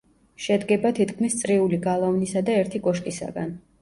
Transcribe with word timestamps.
შედგება 0.45 0.91
თითქმის 1.01 1.37
წრიული 1.41 1.81
გალავნისა 1.85 2.43
და 2.49 2.57
ერთი 2.63 2.83
კოშკისაგან. 2.89 3.59